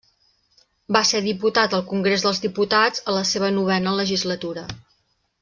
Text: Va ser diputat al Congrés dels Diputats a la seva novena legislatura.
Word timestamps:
Va 0.95 1.01
ser 1.09 1.19
diputat 1.25 1.75
al 1.79 1.83
Congrés 1.91 2.25
dels 2.29 2.41
Diputats 2.47 3.05
a 3.05 3.15
la 3.19 3.23
seva 3.33 3.53
novena 3.59 3.95
legislatura. 4.01 4.67